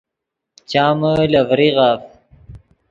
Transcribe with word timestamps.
چامے 0.69 1.13
لے 1.31 1.41
ڤریغف 1.49 2.01